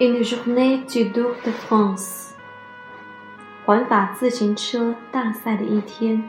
[0.00, 2.34] Une journée du Tour de France，
[3.64, 6.22] 环法自行车大赛的一天。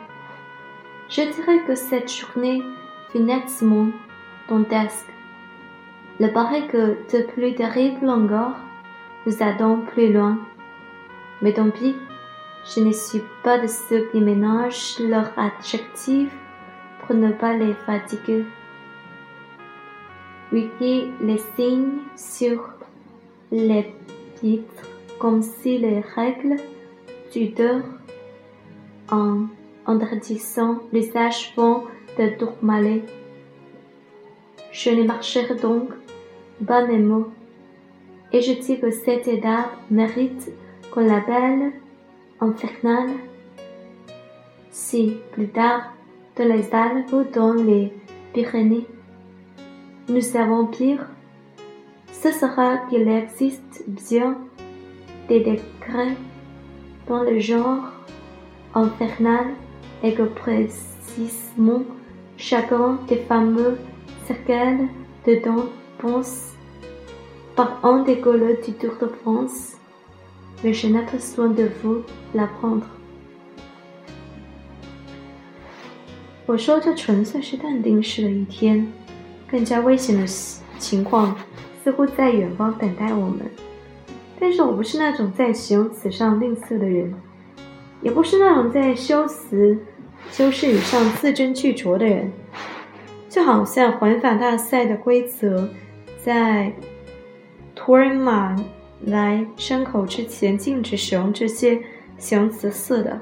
[1.10, 2.62] Je dirais que cette journée
[3.12, 3.92] fut nettement
[4.48, 5.08] dantesque.
[6.20, 8.58] Il paraît que de plus terrible encore
[9.26, 10.38] nous attend plus loin.
[11.42, 11.96] Mais tant pis,
[12.66, 16.34] je ne suis pas de ceux qui ménagent leurs adjectifs
[17.00, 18.46] pour ne pas les fatiguer.
[20.52, 20.70] Oui,
[21.20, 22.70] les signes sur
[23.51, 23.93] les
[24.37, 24.85] titres
[25.19, 26.57] comme si les règles
[27.33, 27.83] du dehors
[29.11, 29.47] en
[29.87, 31.85] interdisant l'usage vont
[32.19, 33.03] de tourmaler.
[34.71, 35.91] Je ne marcherai donc
[36.67, 37.29] pas mes mots,
[38.33, 40.51] et je dis que cette étape mérite
[40.91, 41.73] qu'on l'appelle
[42.41, 43.11] infernale.
[44.71, 45.93] Si plus tard,
[46.37, 47.93] dans les Alpes ou dans les
[48.33, 48.87] Pyrénées,
[50.09, 51.07] nous savons pire,
[52.18, 54.38] ce sera qu'il existe bien
[55.28, 56.16] des décrets
[57.08, 57.92] dans le genre
[58.74, 59.48] infernal
[60.04, 61.84] et que précisément
[62.38, 63.78] chacun des fameux
[64.26, 64.88] cercles
[65.26, 65.66] dedans
[65.98, 66.54] pense
[67.56, 69.78] par un des couleurs du Tour de France,
[70.64, 72.88] mais je n'ai pas besoin de vous l'apprendre.
[76.46, 78.92] 我说，这纯粹是淡定式的一天，
[79.48, 80.26] 更加危险的
[80.78, 81.36] 情况
[81.83, 83.41] 似乎在远方等待我们，
[84.39, 87.15] 但是我不是那种在形容词上吝啬的人，
[88.03, 89.79] 也不是那种在修辞、
[90.31, 92.31] 修饰语上字斟句酌的人。
[93.29, 95.69] 就好像环法大赛的规则，
[96.25, 96.73] 在
[97.75, 98.57] 图尔马
[99.05, 101.79] 来伤口之前禁止使用这些
[102.17, 103.21] 形容词似的，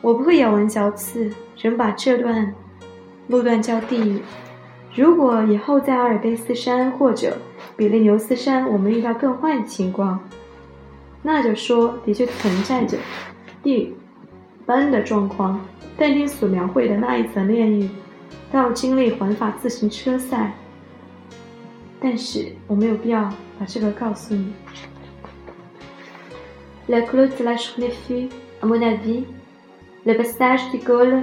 [0.00, 1.30] 我不会咬文嚼字，
[1.60, 2.54] 仍把这段
[3.28, 4.20] 路段叫地狱。
[4.94, 7.38] 如果以后在阿尔卑斯山或者
[7.76, 10.20] 比利牛斯山，我们遇到更坏的情况，
[11.22, 12.98] 那就说的确存在着
[13.62, 13.94] 地狱
[14.66, 15.58] 般的状况。
[15.96, 17.88] 但你所描绘的那一层炼狱，
[18.50, 20.52] 到经历环法自行车赛，
[21.98, 24.52] 但是我没有必要把这个告诉你。
[26.88, 28.28] La clôture de la journée fut,
[28.60, 29.24] à mon avis,
[30.04, 31.22] le passage du col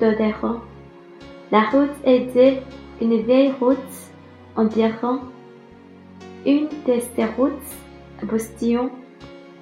[0.00, 0.60] de Deron.
[1.52, 2.62] La route était
[3.02, 3.76] une vieille route
[4.56, 5.20] en pierron,
[6.46, 7.52] une de ces routes
[8.22, 8.90] à postillon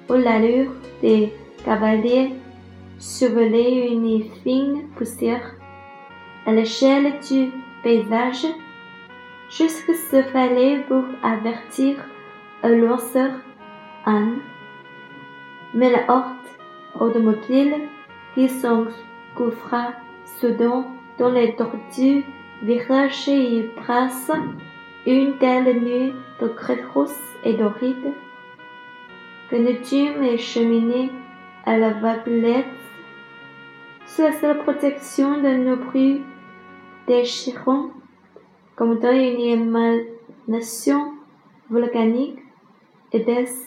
[0.08, 0.70] où l'allure
[1.02, 1.32] des
[1.64, 2.30] cavaliers
[3.00, 5.56] chevelait une fine poussière
[6.46, 7.50] à l'échelle du
[7.82, 8.46] paysage,
[9.50, 11.96] jusque ce fallait pour avertir
[12.62, 13.32] un lanceur
[14.06, 14.38] Anne.
[15.74, 16.60] Mais la horte
[17.00, 17.74] automobile
[18.36, 19.94] qui s'engouffra
[20.38, 20.84] soudain
[21.20, 22.24] dans les tordus
[22.62, 24.30] virages et brasse
[25.06, 26.80] une telle nuit de crête
[27.44, 28.14] et d'oride
[29.50, 31.10] que ne dut me cheminer
[31.66, 32.64] à la vaguelette
[34.06, 36.22] sous la seule protection de nos bruits
[37.06, 37.90] déchirants,
[38.74, 39.40] comme dans une
[40.48, 41.12] émanation
[41.68, 42.38] volcanique
[43.12, 43.66] épaisse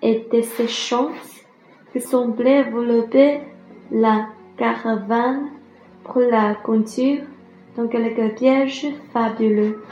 [0.00, 1.10] et desséchante
[1.92, 3.40] qui semblait envelopper
[3.90, 5.50] la caravane
[6.03, 7.23] pour la conduire
[7.75, 9.83] dans quelques pièges fabuleux.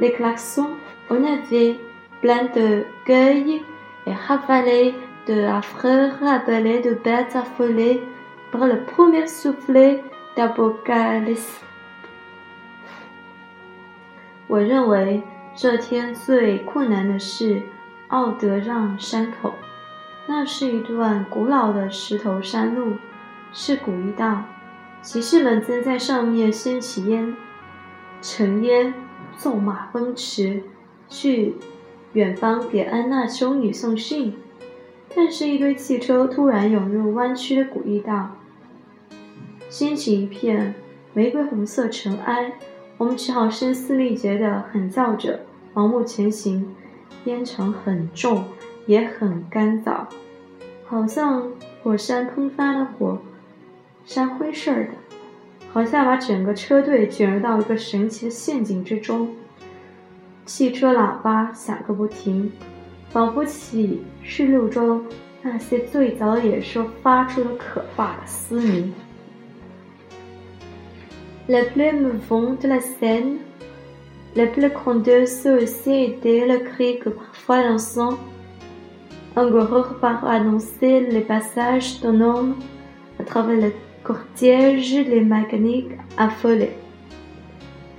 [0.00, 0.70] Les klaxons
[1.10, 1.76] en avaient
[2.20, 3.60] plein de gueules
[4.06, 4.94] et ravalés
[5.26, 8.02] de affreux rabelais de bêtes affolées
[8.50, 10.02] par le premier soufflet
[10.36, 11.60] d'Apocalypse.
[14.48, 15.22] 我认为
[15.54, 17.62] 这天最困难的是
[18.08, 19.54] 奥德让山口，
[20.26, 22.96] 那是一段古老的石头山路，
[23.52, 24.42] 是古一道。
[25.01, 27.33] 骑士们正在上面掀起烟，
[28.21, 28.93] 尘烟，
[29.37, 30.63] 纵马奔驰，
[31.07, 31.55] 去
[32.13, 34.35] 远方给安娜修女送信。
[35.15, 38.35] 但是，一堆汽车突然涌入弯曲的古驿道，
[39.69, 40.75] 掀起一片
[41.13, 42.53] 玫瑰红色尘埃。
[42.97, 45.39] 我们只好声嘶力竭地喊叫着，
[45.73, 46.75] 盲目前行。
[47.25, 48.43] 烟尘很重，
[48.85, 50.05] 也很干燥，
[50.85, 51.51] 好像
[51.81, 53.17] 火山喷发的火。
[54.07, 54.87] 山灰似的，
[55.73, 59.27] 好像把整个车队卷入到一个神奇的陷阱之中。
[60.45, 62.49] 汽车喇叭响个不停，
[63.11, 65.03] 仿佛启示录中
[65.41, 68.93] 那些最早的野兽发出的可怕的嘶鸣。
[71.49, 73.39] Les plus mouvant de la scène,
[74.35, 78.19] les plus grandiose aussi était le cri que parfois l'ensemble,
[79.35, 82.55] un gorge par annoncer le passage d'un homme
[83.19, 83.71] à travers le
[84.07, 86.77] cortège les mécaniques affolés.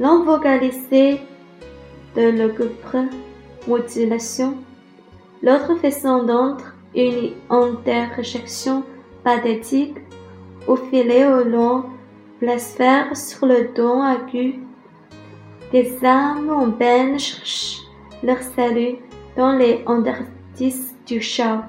[0.01, 1.21] Vocalisait
[2.17, 2.55] de le
[3.69, 4.55] mutilation,
[5.43, 8.85] l'autre faisant d'entre une interjection
[9.23, 9.99] pathétique
[10.67, 11.85] au filet au long
[12.41, 14.61] blasphère sur le don aigu.
[15.73, 17.83] Des âmes en peine cherchent
[18.23, 18.97] leur salut
[19.37, 21.69] dans les interstices du chat.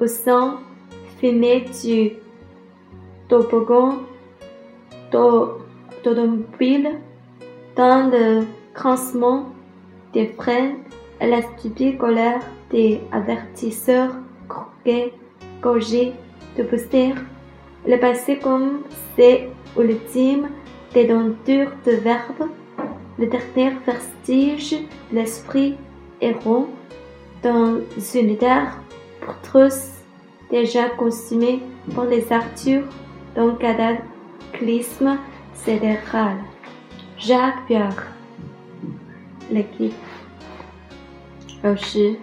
[0.00, 0.58] Au sang
[1.20, 2.12] fumé du
[3.28, 3.98] toboggan
[5.12, 7.00] d'automobile,
[7.76, 8.44] dans le
[8.74, 9.46] crancement
[10.12, 10.76] des freins
[11.20, 12.40] et la stupide colère
[12.70, 14.12] des avertisseurs
[14.48, 15.12] croqués,
[15.62, 16.12] gorgés
[16.56, 17.14] de poster,
[17.86, 18.82] le passé comme
[19.16, 19.48] c'est
[19.78, 20.48] ultime
[20.92, 22.48] des dentures de verbe,
[23.18, 24.72] le dernier vestige
[25.10, 25.76] de l'esprit
[26.20, 26.66] errant
[27.42, 27.78] dans
[28.14, 28.78] une terre
[29.42, 29.92] tous
[30.50, 31.60] déjà consumée
[31.94, 32.84] par les artures
[33.34, 35.18] d'un cataclysme
[35.54, 36.38] sidéral.
[37.18, 37.92] Jacques Pierre
[39.50, 39.92] l'équipe
[41.62, 42.16] 有时，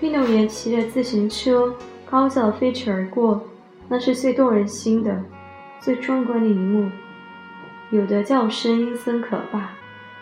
[0.00, 1.74] 运动员骑着自行车
[2.10, 3.44] 高叫飞驰而过，
[3.88, 5.22] 那是最动人心的、
[5.80, 6.90] 最壮观的一幕。
[7.90, 9.70] 有的叫声阴森可怕，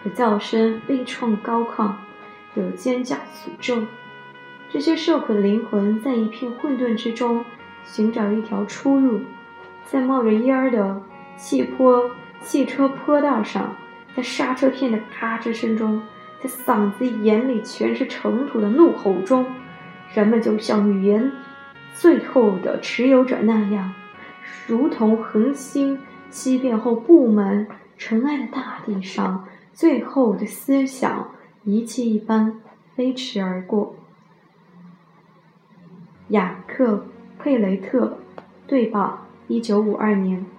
[0.05, 1.93] 有叫声悲怆高亢，
[2.55, 3.83] 有尖叫诅咒。
[4.69, 7.45] 这些受苦的灵魂在一片混沌之中
[7.85, 9.21] 寻找一条出路，
[9.87, 11.01] 在冒着烟儿的
[11.37, 12.11] 汽坡
[12.43, 13.75] 汽车坡道上，
[14.15, 16.03] 在刹车片的咔吱声中，
[16.43, 19.47] 在嗓子眼里全是尘土的怒吼中，
[20.13, 21.31] 人们就像语言
[21.95, 23.93] 最后的持有者那样，
[24.67, 25.99] 如同恒星
[26.31, 27.67] 熄灭后布满
[27.97, 31.31] 尘埃的大地上最后的思想
[31.65, 32.61] 遗弃一般
[32.95, 33.95] 飞驰而过。
[36.29, 36.95] 雅克·
[37.39, 38.19] 佩雷特，
[38.67, 40.56] 对吧，一九五二年。